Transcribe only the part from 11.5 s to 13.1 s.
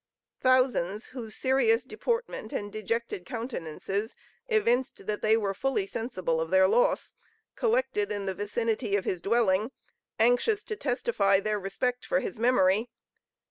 respect for his memory.